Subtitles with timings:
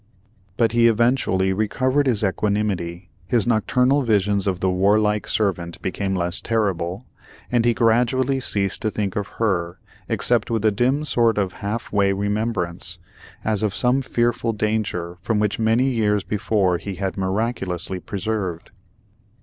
[0.57, 6.41] But he eventually recovered his equanimity, his nocturnal visions of the warlike servant became less
[6.41, 7.05] terrible,
[7.51, 9.77] and he gradually ceased to think of her,
[10.09, 12.97] except with a dim sort of half way remembrance,
[13.45, 18.71] as of some fearful danger, from which many years before he had been miraculously preserved.